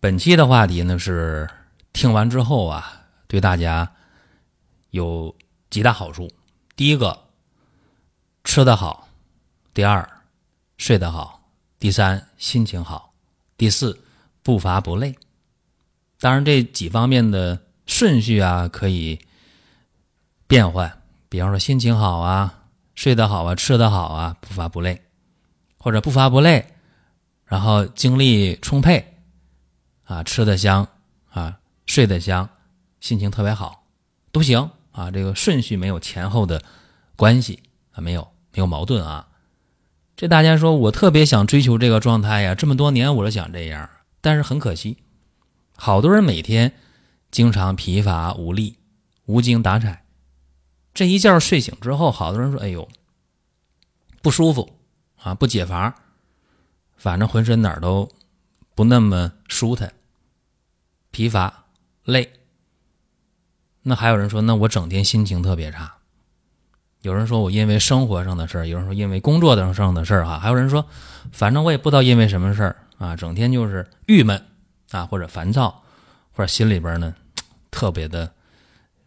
[0.00, 1.46] 本期的话题呢是
[1.92, 3.92] 听完之后啊，对大家
[4.92, 5.36] 有
[5.68, 6.30] 几大好处。
[6.74, 7.26] 第一个，
[8.42, 9.06] 吃得好；
[9.74, 10.08] 第二，
[10.78, 11.42] 睡得好；
[11.78, 13.12] 第三，心情好；
[13.58, 14.02] 第四，
[14.42, 15.14] 不乏不累。
[16.18, 19.20] 当然，这几方面的顺序啊可以
[20.46, 20.90] 变换。
[21.28, 22.62] 比方说，心情好啊，
[22.94, 24.96] 睡得好啊，吃得好啊，不乏不累；
[25.76, 26.72] 或者不乏不累，
[27.44, 29.09] 然后精力充沛。
[30.10, 30.88] 啊，吃的香
[31.30, 32.50] 啊，睡得香，
[32.98, 33.84] 心情特别好，
[34.32, 35.08] 都行啊。
[35.08, 36.60] 这个顺序没有前后的
[37.14, 37.62] 关系
[37.92, 39.28] 啊，没有没有矛盾啊。
[40.16, 43.88] 这大家说我特别想追求这个状态呀，这么多年我都想这样，
[44.20, 44.98] 但是很可惜，
[45.76, 46.72] 好多人每天
[47.30, 48.78] 经常疲乏无力、
[49.26, 50.04] 无精打采。
[50.92, 52.88] 这一觉睡醒之后，好多人说：“哎呦，
[54.22, 54.76] 不舒服
[55.22, 55.94] 啊，不解乏，
[56.96, 58.10] 反正浑身哪儿都
[58.74, 59.94] 不那么舒坦。”
[61.10, 61.64] 疲乏、
[62.04, 62.32] 累，
[63.82, 65.94] 那还有人说，那我整天心情特别差。
[67.02, 70.86] 有人说我因为生活上的事儿，有人说因为工作上的事儿，哈，还有人说，
[71.32, 74.46] 反正我也不知道因为什么事儿啊，整天就是郁闷
[74.90, 75.82] 啊，或者烦躁，
[76.32, 77.14] 或者心里边呢
[77.70, 78.32] 特别的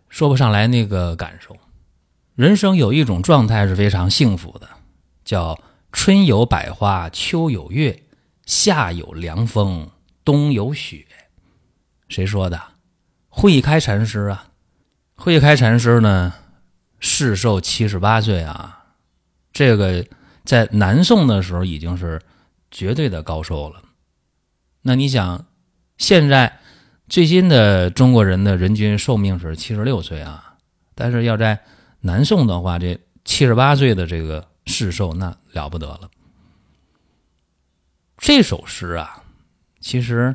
[0.09, 1.55] 说不上来那个感受。
[2.35, 4.67] 人生有一种状态是非常幸福的，
[5.23, 8.03] 叫春有百花，秋有月，
[8.47, 9.91] 夏有凉风，
[10.25, 11.05] 冬有雪。
[12.13, 12.61] 谁说的？
[13.27, 14.45] 慧开禅师啊，
[15.15, 16.31] 慧开禅师呢，
[16.99, 18.85] 世寿七十八岁啊，
[19.51, 20.05] 这个
[20.45, 22.21] 在南宋的时候已经是
[22.69, 23.81] 绝对的高寿了。
[24.83, 25.43] 那你想，
[25.97, 26.59] 现在
[27.09, 30.53] 最新的中国人的人均寿命是七十六岁啊，
[30.93, 31.59] 但是要在
[32.01, 32.95] 南宋的话，这
[33.25, 36.11] 七十八岁的这个世寿那了不得了。
[38.19, 39.23] 这首诗啊，
[39.81, 40.31] 其实。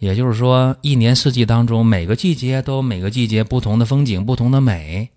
[0.00, 5.10] 也就是说，一年四季当中，每个季节都有每个季节不同的风景、不同的美。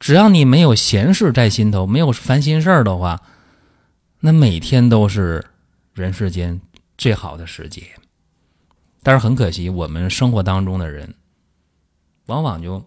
[0.00, 3.20] 只要你没有闲事在心头，没有烦心事儿的话，
[4.20, 5.44] 那每天都是
[5.92, 6.58] 人世间
[6.96, 7.82] 最好的时节。
[9.02, 11.14] 但是很可惜，我们生活当中的人，
[12.26, 12.82] 往往就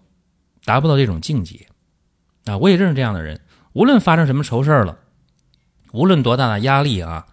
[0.64, 1.68] 达不到这种境界。
[2.46, 3.40] 啊，我也认识这样的人，
[3.74, 4.98] 无论发生什么愁事儿了，
[5.92, 7.28] 无论多大的压力啊，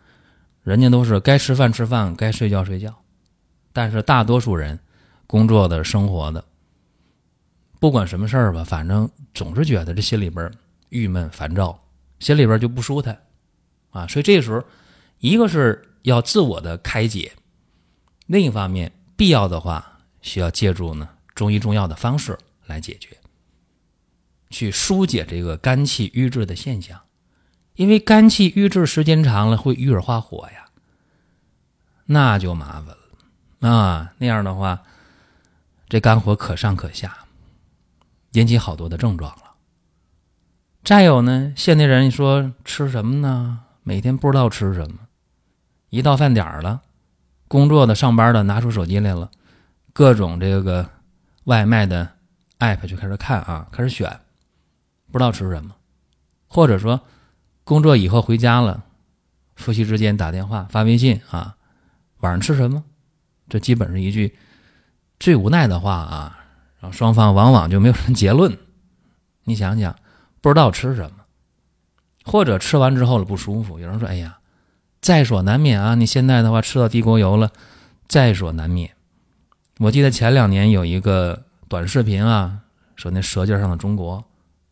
[0.63, 3.02] 人家都是该吃饭吃饭，该睡觉睡觉。
[3.73, 4.79] 但是大多数人，
[5.27, 6.45] 工作的、生活的，
[7.81, 10.53] 不管什么事儿吧，反正总是觉得这心里边
[10.91, 11.83] 郁闷、烦躁，
[12.19, 13.19] 心里边就不舒坦，
[13.91, 14.63] 啊，所以这时候，
[15.19, 17.33] 一个是要自我的开解，
[18.27, 23.17] 另一方面，必要的话需要借助呢中医中药的方式来解决，
[24.51, 27.01] 去疏解这个肝气郁滞的现象，
[27.75, 30.67] 因为肝气郁滞时间长了会郁而化火呀，
[32.05, 32.99] 那就麻烦了。
[33.63, 34.83] 啊，那样的话，
[35.89, 37.17] 这肝火可上可下，
[38.33, 39.55] 引起好多的症状了。
[40.85, 43.61] 再有呢，现代人说吃什么呢？
[43.85, 44.99] 每天不知道吃什么，
[45.91, 46.83] 一到饭点了，
[47.47, 49.31] 工作的、上班的拿出手机来了，
[49.93, 50.91] 各种这个
[51.45, 52.09] 外卖的
[52.59, 54.21] app 就开始看啊，开始选，
[55.13, 55.77] 不知道吃什么，
[56.49, 57.01] 或者说
[57.63, 58.83] 工作以后回家了，
[59.55, 61.57] 夫妻之间打电话发微信啊，
[62.19, 62.83] 晚上吃什么？
[63.53, 64.35] 这基本是一句
[65.21, 66.39] 最无奈的话啊，
[66.81, 68.57] 然后双方往往就没有什么结论。
[69.45, 69.95] 你想想，
[70.41, 71.17] 不知道吃什么，
[72.25, 73.79] 或者吃完之后了不舒服。
[73.79, 74.39] 有人说：“哎呀，
[75.03, 75.95] 在所难免啊！
[75.95, 77.53] 你现在的话吃到地沟油了，
[78.09, 78.97] 在所难免。”
[79.81, 82.61] 我记得前两年有一个短视频啊，
[82.97, 84.25] 说那《舌尖上的中国》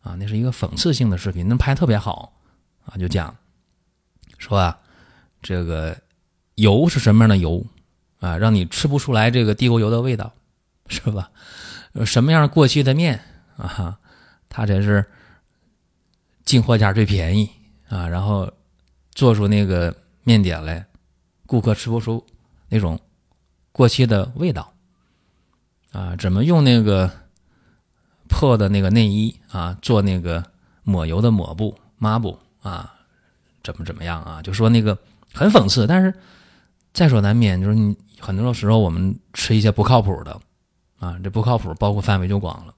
[0.09, 2.33] 啊，那是一个讽刺性的视频，那拍特别好
[2.85, 3.35] 啊，就讲
[4.39, 4.79] 说啊，
[5.39, 5.95] 这个
[6.55, 7.63] 油是什么样的油？
[8.21, 10.31] 啊，让你吃不出来这个地沟油的味道，
[10.87, 11.31] 是吧？
[12.05, 13.19] 什么样过期的面
[13.57, 13.97] 啊？
[14.47, 15.03] 它才是
[16.45, 17.49] 进货价最便宜
[17.89, 18.07] 啊！
[18.07, 18.49] 然后
[19.11, 20.85] 做出那个面点来，
[21.47, 22.23] 顾客吃不出
[22.69, 22.99] 那种
[23.71, 24.71] 过期的味道
[25.91, 26.15] 啊？
[26.15, 27.09] 怎么用那个
[28.29, 30.45] 破的那个内衣啊做那个
[30.83, 32.93] 抹油的抹布抹布啊？
[33.63, 34.43] 怎么怎么样啊？
[34.43, 34.95] 就说那个
[35.33, 36.13] 很讽刺，但是。
[36.93, 40.39] 在所难免，就是你很多时候我们吃一些不靠谱的
[40.99, 42.73] 啊，这不靠谱包括范围就广了。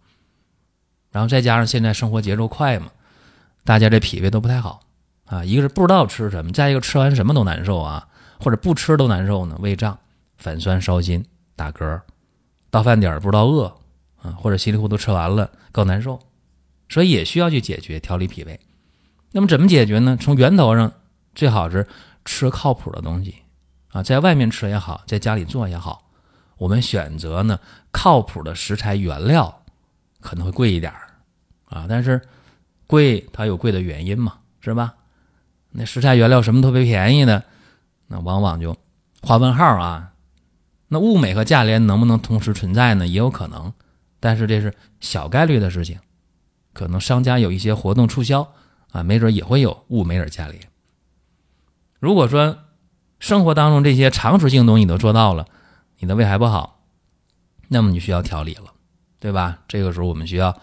[1.12, 2.88] 然后再加上现在生活节奏快嘛，
[3.64, 4.80] 大家这脾胃都不太好
[5.26, 5.44] 啊。
[5.44, 8.08] 一个是不知道吃什么，再一个吃完什么都难受啊，
[8.40, 9.98] 或者不吃都难受呢，胃胀、
[10.38, 11.24] 反酸、烧心、
[11.56, 12.02] 打嗝，
[12.70, 13.66] 到饭点不知道饿
[14.22, 16.20] 啊，或者稀里糊涂吃完了更难受，
[16.90, 18.60] 所以也需要去解决调理脾胃。
[19.32, 20.18] 那么怎么解决呢？
[20.20, 20.92] 从源头上
[21.36, 21.88] 最好是
[22.26, 23.36] 吃靠谱的东西
[23.94, 26.12] 啊，在外面吃也好，在家里做也好，
[26.58, 27.58] 我们选择呢
[27.92, 29.62] 靠谱的食材原料。
[30.20, 30.90] 可能会贵一点，
[31.66, 32.22] 啊，但是
[32.88, 34.94] 贵它有贵的原因嘛，是吧？
[35.70, 37.44] 那食材原料什么特别便宜的，
[38.08, 38.74] 那往往就
[39.22, 40.14] 画问号啊。
[40.88, 43.06] 那物美和价廉能不能同时存在呢？
[43.06, 43.74] 也有可能，
[44.22, 46.00] 但是这是小概率的事情。
[46.72, 48.50] 可能商家有一些活动促销
[48.94, 50.58] 啊，没准也会有物美而价廉。
[52.00, 52.58] 如果说
[53.24, 55.48] 生活当中这些常识性东西你都做到了，
[56.00, 56.82] 你的胃还不好，
[57.70, 58.74] 那么你需要调理了。
[59.18, 59.60] 对吧？
[59.66, 60.54] 这个时候我们需要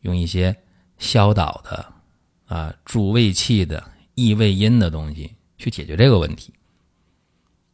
[0.00, 0.54] 用一些
[0.98, 1.86] 消导的、
[2.54, 3.82] 啊助胃气的、
[4.14, 6.52] 益胃阴的东西去解决这个问题。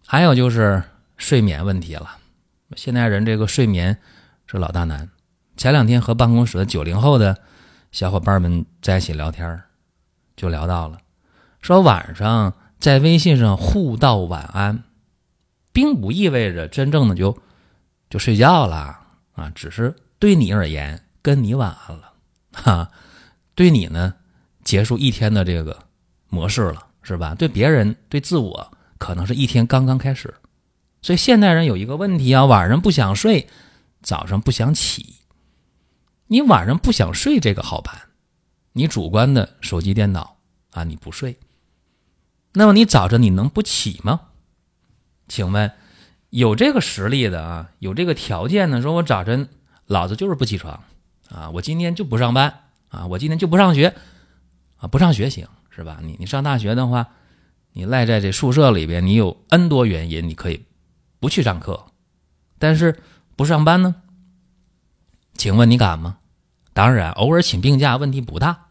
[0.06, 0.81] 还有就是
[1.17, 2.17] 睡眠问题了。
[2.76, 3.99] 现代人这个睡眠
[4.46, 5.11] 是老大难。
[5.56, 7.37] 前两天和办公室的九零后的
[7.91, 9.61] 小伙伴们在一起聊天
[10.37, 11.00] 就聊到了，
[11.61, 14.84] 说晚上在微信上互道晚安，
[15.72, 17.36] 并不意味着真正的就
[18.08, 18.98] 就睡觉了
[19.32, 19.94] 啊，只是。
[20.20, 22.12] 对你而言，跟你晚安了，
[22.52, 22.90] 哈，
[23.54, 24.14] 对你呢，
[24.64, 25.84] 结束一天的这个
[26.28, 27.36] 模式了，是吧？
[27.36, 30.34] 对别人，对自我，可能是一天刚刚开始。
[31.02, 33.48] 所以现代人有一个问题啊，晚上不想睡，
[34.02, 35.20] 早上不想起。
[36.26, 38.08] 你晚上不想睡这个好办，
[38.72, 40.38] 你主观的手机、电脑
[40.72, 41.38] 啊，你不睡。
[42.58, 44.22] 那么你早晨你能不起吗？
[45.28, 45.70] 请问
[46.31, 49.49] 有这个实力的啊，有这个条件的，说我早晨。
[49.87, 50.82] 老子就是不起床，
[51.31, 53.94] 啊，我今天就不上班，啊，我今天就不上学，
[54.76, 56.00] 啊，不上学行是吧？
[56.02, 57.06] 你你上大学的话，
[57.72, 60.66] 你赖在这宿舍里边，你有 N 多原因，你可以
[61.20, 61.87] 不去上课，
[62.58, 62.99] 但是
[63.34, 63.94] 不上班呢？
[65.34, 66.19] 请问你敢吗？
[66.75, 68.66] 当然，偶尔请病假问题不大，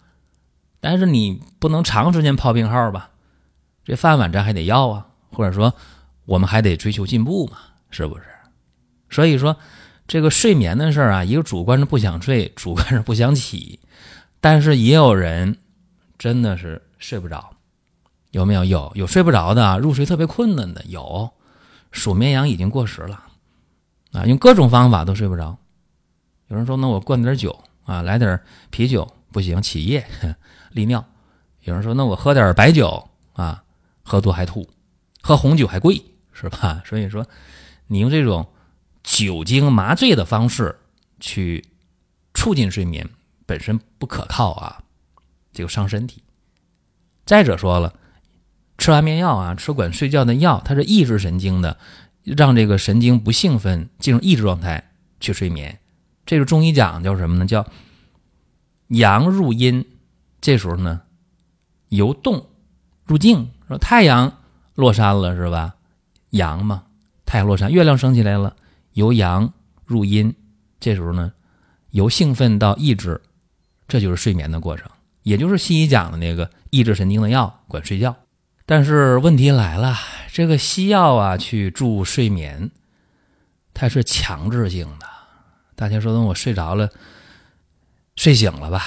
[0.79, 3.09] 但是你不能长时间泡病号吧？
[3.87, 5.73] 这饭碗咱还得要啊，或者说
[6.25, 7.57] 我们还得追求进步嘛，
[7.89, 8.23] 是不是？
[9.09, 9.57] 所以说。
[10.09, 13.77] 这个睡眠的事儿啊，一个主观是不想睡，主观是不想起，
[14.39, 15.57] 但是也有人
[16.17, 17.49] 真的是睡不着，
[18.31, 18.63] 有没有？
[18.63, 21.29] 有有睡不着的，入睡特别困难的，有
[21.91, 23.21] 数绵羊已经过时了
[24.13, 25.57] 啊，用各种方法都睡不着。
[26.47, 28.39] 有人说，那我灌点酒啊，来点
[28.69, 30.07] 啤酒不行，起夜
[30.71, 31.03] 利尿。
[31.63, 33.61] 有人说，那我喝点白酒啊，
[34.07, 34.67] 喝多还吐，
[35.21, 36.01] 喝红酒还贵，
[36.31, 36.81] 是吧？
[36.87, 37.27] 所以说，
[37.87, 38.47] 你用这种。
[39.03, 40.79] 酒精麻醉的方式
[41.21, 41.63] 去
[42.33, 43.07] 促进睡眠
[43.45, 44.83] 本身不可靠啊，
[45.53, 46.21] 这个伤身体。
[47.25, 47.93] 再者说了，
[48.77, 51.77] 吃安眠药啊，吃管睡觉的药，它是抑制神经的，
[52.23, 55.79] 让这个神经不兴奋，进入抑制状态去睡眠。
[56.25, 57.45] 这个中医讲叫什么呢？
[57.45, 57.65] 叫
[58.89, 59.85] 阳入阴，
[60.41, 61.03] 这时候呢
[61.87, 62.49] 由动
[63.05, 63.49] 入静。
[63.67, 64.37] 说太阳
[64.75, 65.75] 落山了是吧？
[66.31, 66.83] 阳嘛，
[67.25, 68.55] 太阳落山，月亮升起来了。
[68.93, 69.53] 由阳
[69.85, 70.33] 入阴，
[70.79, 71.31] 这时候呢，
[71.91, 73.21] 由兴奋到抑制，
[73.87, 74.89] 这就是睡眠的过程，
[75.23, 78.15] 也就是西医讲的那个抑制神经的药管睡觉。
[78.65, 79.95] 但是问题来了，
[80.31, 82.69] 这个西药啊，去助睡眠，
[83.73, 85.07] 它是强制性的。
[85.75, 86.89] 大家说，等我睡着了，
[88.15, 88.83] 睡醒了吧，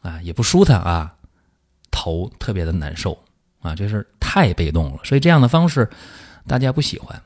[0.00, 1.16] 啊，也不舒坦啊，
[1.90, 3.22] 头特别的难受
[3.60, 5.00] 啊，这是太被动了。
[5.02, 5.90] 所以这样的方式，
[6.46, 7.20] 大家不喜欢。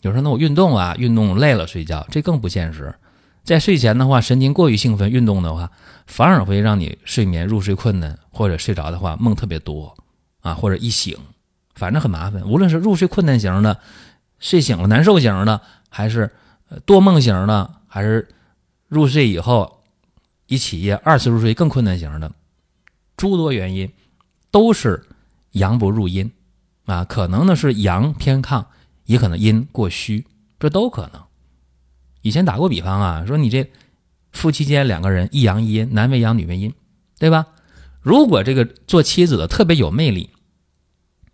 [0.00, 2.94] 有时候，那我运动啊，运动累了睡觉，这更不现实。
[3.44, 5.70] 在睡前的话，神经过于兴奋，运动的话，
[6.06, 9.94] 反而会让你睡眠入睡困难，或者睡着的话梦特别多
[10.40, 11.14] 啊，或者一醒，
[11.74, 12.42] 反正很麻烦。
[12.48, 13.78] 无论是入睡困难型的，
[14.38, 15.60] 睡醒了难受型的，
[15.90, 16.30] 还是
[16.86, 18.26] 多梦型的，还是
[18.88, 19.82] 入睡以后
[20.46, 22.32] 一起夜二次入睡更困难型的，
[23.14, 23.92] 诸多原因
[24.50, 25.04] 都是
[25.52, 26.32] 阳不入阴
[26.86, 28.64] 啊，可能呢是阳偏亢。
[29.06, 30.26] 也可能阴过虚，
[30.58, 31.22] 这都可能。
[32.22, 33.70] 以前打过比方啊，说你这
[34.32, 36.74] 夫妻间两个人一阳一阴，男为阳女为阴，
[37.16, 37.46] 对吧？
[38.00, 40.30] 如果这个做妻子的特别有魅力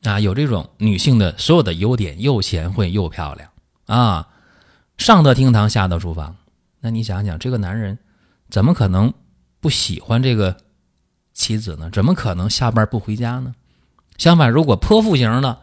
[0.03, 3.49] 啊，有这种女性的所有的优点，又贤惠又漂亮
[3.87, 4.29] 啊，
[4.99, 6.37] 上得厅堂下得厨房，
[6.81, 7.99] 那你想想，这个男人
[8.51, 9.15] 怎么可能
[9.61, 10.59] 不喜欢这个
[11.33, 11.89] 妻子呢？
[11.91, 13.55] 怎么可能下班不回家呢？
[14.19, 15.59] 相反，如果泼妇型的。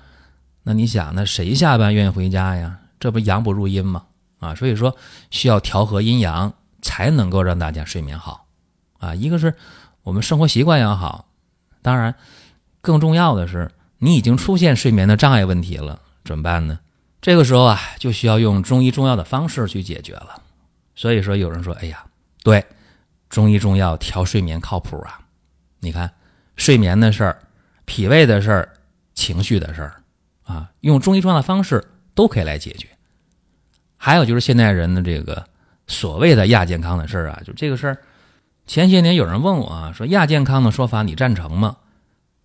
[0.64, 2.80] 那你想，那谁下班愿意回家呀？
[3.00, 4.04] 这不阳不入阴吗？
[4.40, 4.96] 啊，所以说
[5.32, 8.46] 需要调和阴阳，才能够让大家睡眠好。
[9.00, 9.56] 啊，一个是
[10.04, 11.26] 我们生活习惯要好，
[11.82, 12.14] 当然
[12.82, 16.80] 更重要的是，你已经出现睡眠的障碍问题了，怎么办呢？
[17.22, 20.42] 这个时候啊，就需要用中医中药的方式去解决了。
[20.96, 22.06] 所以说，有人说，哎呀，
[22.44, 22.66] 对，
[23.30, 25.22] 中医中药调睡眠靠谱啊。
[25.80, 26.12] 你看，
[26.58, 27.42] 睡眠的事儿、
[27.90, 28.70] 脾胃的事儿、
[29.16, 29.96] 情绪的事儿
[30.44, 32.88] 啊，用中医中药的方式都可以来解决。
[33.98, 35.44] 还有就是现代人的这个
[35.88, 37.98] 所谓的亚健康的事儿啊，就这个事儿。
[38.68, 41.78] 前些年有人问我啊，说亚健康的说法你赞成吗？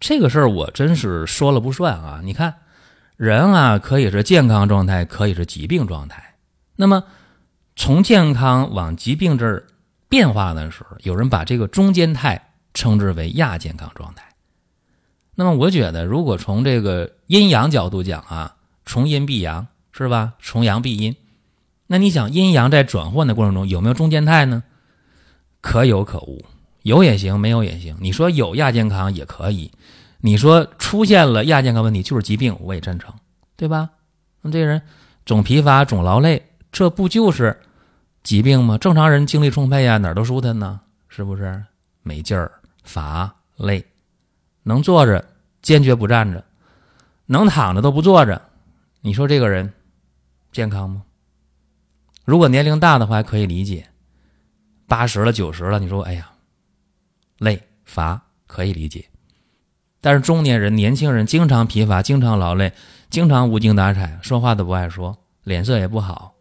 [0.01, 2.23] 这个事儿我真是说了不算啊。
[2.25, 2.55] 你看，
[3.19, 6.37] 人啊可以是健康状态，可以是疾病状态。
[6.75, 7.05] 那么
[7.77, 9.67] 从健康往疾病这儿
[10.09, 14.24] 变化的时候，有人把这个中间态称之为亚健康状态。
[15.35, 20.35] 那么我觉得，如果从这个阴阳角度讲啊，从阴必阳是吧？
[20.41, 21.15] 从阳必阴。
[21.87, 24.63] 那你想，阴阳在转换的过程中有没有中间态呢？
[25.61, 26.45] 可有可无，
[26.83, 27.97] 有也行，没有也行。
[28.01, 29.71] 你说有亚健康也可以，
[30.21, 33.13] 你说出现了亚健康问题就是疾病，我也赞成，
[33.57, 33.91] 对吧？
[34.43, 34.81] 那这人
[35.27, 37.59] 总疲乏、总劳累，这不就是
[38.23, 38.79] 疾病吗？
[38.79, 41.63] 正常人精力充沛呀，哪儿都舒坦呢，是不是？
[42.03, 43.83] 没劲儿、乏、累，
[44.65, 45.25] 能坐着
[45.63, 46.45] 坚决不站着，
[47.27, 48.43] 能躺着都不坐着，
[49.01, 49.73] 你说这个人
[50.51, 51.05] 健康吗？
[52.25, 53.87] 如果年龄大的话，还可以理解。
[54.87, 56.31] 八十了，九十了，你说，哎呀，
[57.39, 59.09] 累乏可以理解，
[60.01, 62.73] 但是中年人、年轻人经常疲乏，经常劳累，
[63.09, 66.35] 经常无精打采，说话都不爱说，脸色也不好，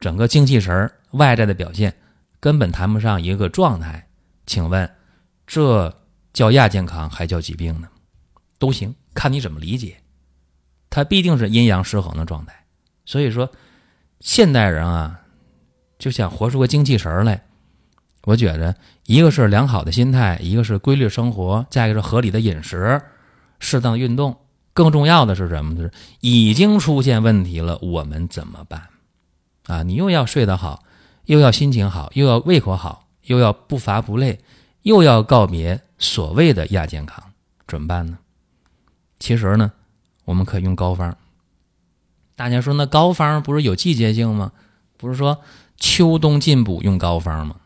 [0.00, 1.94] 整个精气神儿外在的表现
[2.40, 4.08] 根本谈不上一个状态。
[4.46, 4.90] 请问，
[5.46, 5.94] 这
[6.32, 7.88] 叫亚健康还叫疾病呢？
[8.58, 9.96] 都行，看你怎么理解。
[10.90, 12.64] 它必定是阴阳失衡的状态。
[13.04, 13.50] 所以说，
[14.20, 15.20] 现代人啊，
[15.98, 17.42] 就想活出个精气神来。
[18.24, 23.00] 我觉得，一个是良好的心态，一个是规律生活，再一个是合理的饮食、
[23.58, 24.36] 适当运动。
[24.72, 25.74] 更重要的是什么？
[25.74, 28.88] 就是已经出现问题了，我们怎么办？
[29.66, 30.84] 啊，你又要睡得好，
[31.24, 34.38] 又要心情好，又要胃口好，又要不乏不累，
[34.82, 37.22] 又要告别所谓的亚健康，
[37.66, 38.18] 怎么办呢？
[39.18, 39.70] 其实呢，
[40.24, 41.16] 我们可以用膏方。
[42.34, 44.52] 大家说，那膏方不是有季节性吗？
[44.96, 45.42] 不是说
[45.76, 47.56] 秋冬进补用膏方吗？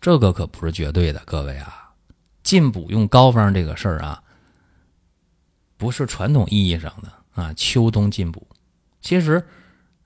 [0.00, 1.90] 这个可不是绝对的，各位啊，
[2.42, 4.22] 进补用膏方这个事儿啊，
[5.76, 8.46] 不是传统意义上的啊，秋冬进补。
[9.00, 9.46] 其实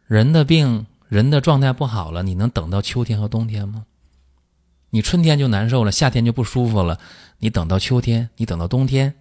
[0.07, 3.87] 人的病，人的状态不好了，你能等到秋天和冬天吗？
[4.95, 7.01] 你春天就难受了，夏天就不舒服了，
[7.39, 9.13] 你等到秋天，你等到冬天，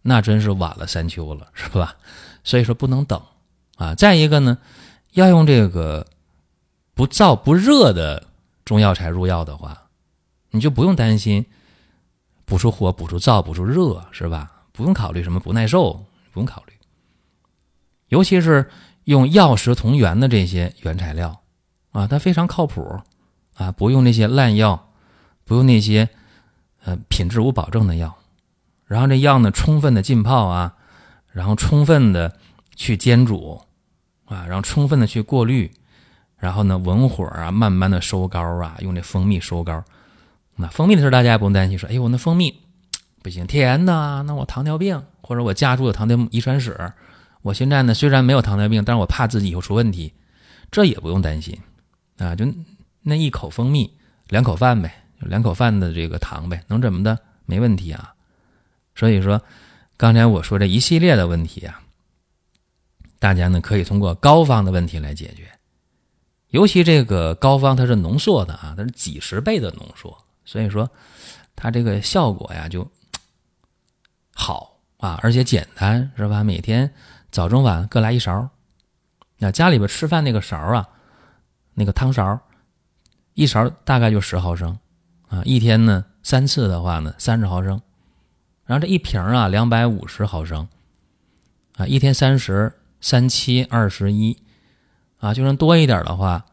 [0.00, 1.94] 那真是晚了三秋了，是吧？
[2.44, 3.20] 所以说不能等
[3.76, 3.94] 啊。
[3.94, 4.56] 再一个呢，
[5.12, 6.06] 要用这个
[6.94, 8.24] 不燥不热的
[8.64, 9.82] 中药材入药的话。
[10.50, 11.44] 你就不用担心
[12.46, 14.50] 补出火、补出燥、补出热，是吧？
[14.72, 15.92] 不用考虑什么不耐受，
[16.32, 16.72] 不用考虑。
[18.08, 18.70] 尤其是
[19.04, 21.38] 用药食同源的这些原材料
[21.90, 22.98] 啊，它非常靠谱
[23.56, 24.87] 啊，不用那些烂药，
[25.48, 26.08] 不用那些
[26.84, 28.16] 呃品质无保证的药。
[28.86, 30.74] 然后这药呢，充分的浸泡啊，
[31.32, 32.36] 然后充分的
[32.76, 33.60] 去煎煮
[34.26, 35.72] 啊，然后充分的去过滤，
[36.38, 39.82] 然后呢文火啊，慢慢的收膏啊，用这蜂蜜收膏。
[40.56, 41.78] 那蜂蜜的事大家也不用担心。
[41.78, 42.62] 说，哎呦，我那蜂蜜
[43.22, 44.22] 不行，甜的。
[44.24, 46.92] 那我糖尿病，或者我家族有糖尿病遗传史。
[47.42, 50.12] 我现在呢，虽然没有糖尿病，但是我怕自己以后出问题，
[50.70, 51.56] 这也不用担心
[52.16, 52.34] 啊。
[52.34, 52.46] 就
[53.02, 53.94] 那一口蜂蜜，
[54.28, 57.18] 两口饭呗，两口饭的这个糖呗，能怎么的？
[57.46, 58.14] 没问题啊。
[58.94, 59.40] 所以说，
[59.96, 61.80] 刚才我说这一系列的问题啊，
[63.18, 65.48] 大家呢可以通过膏方的问题来解决。
[66.48, 70.16] 尤其这个膏方它是浓缩的啊，它是几十倍的浓缩。
[70.44, 70.90] 所以说，
[71.54, 72.90] 它这个效果呀就
[74.34, 76.42] 好啊，而且简单，是吧？
[76.42, 76.92] 每天
[77.30, 78.48] 早中晚各来一勺。
[79.36, 80.88] 那家里边吃饭那个勺啊，
[81.74, 82.40] 那个汤勺，
[83.34, 84.76] 一勺大概就十毫升
[85.28, 85.42] 啊。
[85.44, 87.80] 一天呢三次的话呢，三十毫升。
[88.64, 90.68] 然后这一瓶啊，两百五十毫升
[91.76, 94.36] 啊，一天三十，三七二十一
[95.18, 96.44] 啊，就算多一点的话，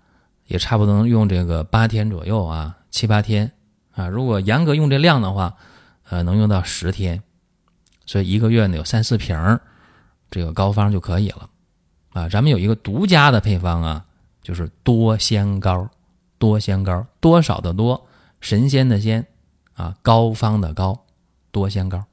[0.47, 3.51] 也差不多能用这个八天左右啊，七八天。
[3.91, 5.55] 啊，如果严格用这量的话，
[6.09, 7.23] 呃，能用到十天，
[8.05, 9.37] 所以一个月呢有三四瓶
[10.29, 11.49] 这个膏方就可以了。
[12.11, 14.05] 啊，咱们有一个独家的配方啊，
[14.41, 15.89] 就是多仙膏，
[16.37, 18.05] 多仙膏，多少的多，
[18.45, 19.25] 神仙的仙，
[19.73, 20.99] 啊，膏方的膏，
[21.49, 22.03] 多仙膏。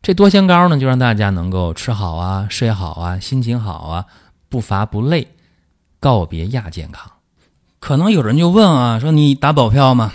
[0.00, 4.06] 这多仙膏呢，就让大家能够吃好啊、睡好啊、心情好啊、
[4.48, 5.26] 不乏不累，
[5.98, 7.10] 告别亚健康。
[7.80, 10.12] 可能有人就问啊，说你打保票吗？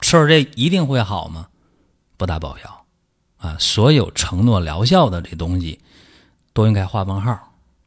[0.00, 1.48] 吃了这一定会好吗？
[2.16, 2.86] 不打保票
[3.36, 3.54] 啊！
[3.58, 5.80] 所有承诺疗效的这东西，
[6.54, 7.38] 都应该画问号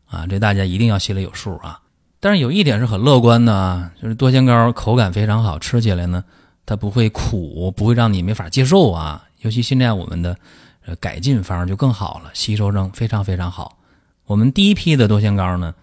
[0.06, 0.28] 啊！
[0.28, 1.80] 这大家一定要心里有数啊！
[2.20, 6.24] 但是有一点是很乐观的，就是多仙膏口感非常好，吃起来呢，
[6.66, 9.28] 它不会苦，不会让你没法接受啊。
[9.40, 10.38] 尤其现在我们的
[10.86, 13.78] 呃改进方就更好了，吸收上非常非常好。
[14.26, 15.76] 我们第一批的多仙膏呢，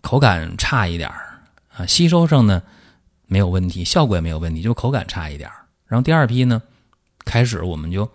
[0.00, 1.10] 口感差一点
[1.76, 2.62] 啊，吸收上呢
[3.26, 5.50] 没有问题，效果也没有问题，就口感差一点
[5.86, 6.62] 然后第二批呢，
[7.24, 8.08] 开始我们就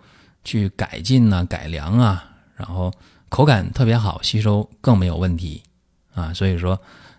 [0.44, 2.24] 去改进啊、改良啊，
[2.56, 2.92] 然后
[3.28, 5.62] 口感特别好，吸收更没有问题
[6.14, 6.32] 啊。
[6.32, 6.78] 所以说。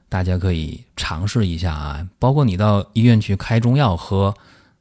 [0.10, 4.34] 大家可以尝试一下啊，包括你到医院去开中药喝，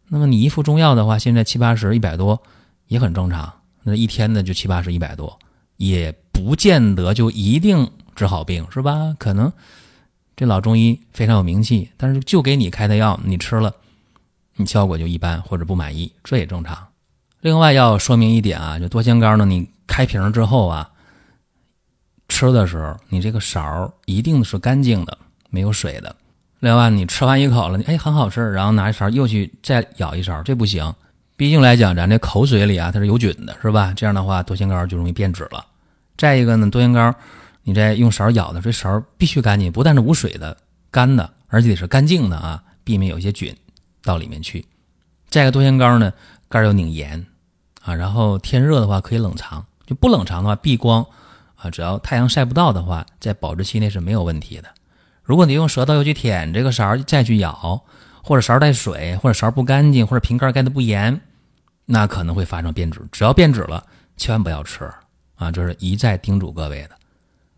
[0.08, 2.42] 那么你一副中药的话，现在七八十、一百多
[2.86, 3.52] 也很正常。
[3.82, 5.38] 那一天呢就七八十、一百多，
[5.76, 9.14] 也不见得就一定治好病，是吧？
[9.18, 9.52] 可能
[10.36, 13.74] 这老中医非常有名气，但是就给你开的药，你吃了，
[14.56, 16.86] 你效果就一般或者不满意，这也正常。
[17.40, 20.90] 另外要说明一点啊，就多香膏呢，你开瓶之后啊。
[22.28, 25.16] 吃的时候，你这个勺一定是干净的，
[25.48, 26.14] 没有水的。
[26.60, 30.94] 另外，你吃完一口了，哎，很好吃，然后拿一勺又去再舀一勺，这不行。
[31.36, 33.92] 毕竟来讲，咱这口水里啊，它是有菌的，是吧？
[33.94, 35.64] 这样的话，多仙膏就容易变质了。
[36.16, 37.14] 再一个呢，多仙膏，
[37.62, 40.56] 你再用勺舀的，这勺必须干净，不但是无水的、
[40.90, 43.54] 干的，而且得是干净的啊，避免有些菌
[44.02, 44.64] 到里面去。
[45.28, 46.10] 再一个，多仙膏呢，
[46.48, 47.26] 盖要拧严
[47.82, 51.04] 啊，然后天热的话可以冷藏，就不冷藏的话避光。
[51.56, 54.68] 啊，只要太阳晒不到的话，在保质期内是没有问题的。
[55.26, 57.82] 如果你用舌头又去舔这个勺，再去咬，
[58.22, 61.20] 或者勺带水，或者勺不干净，或者瓶盖盖的不严，
[61.84, 63.00] 那可能会发生变质。
[63.10, 63.84] 只要变质了，
[64.16, 64.88] 千万不要吃
[65.34, 65.50] 啊！
[65.50, 66.90] 这是一再叮嘱各位的。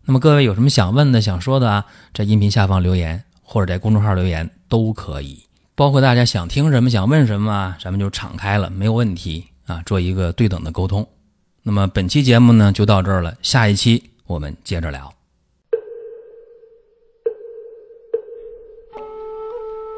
[0.03, 1.85] 那么各位有什么想问的、想说的啊？
[2.11, 5.39] 在音频下方留言，或者在公众号留言都可以。
[5.75, 11.07] 包括大家想听什么、想问什么，啊咱们就敞开了，没有问题啊，做一个对等的沟通。
[11.61, 15.13] 那么本期节目呢就到这儿了，下一期我们接着聊。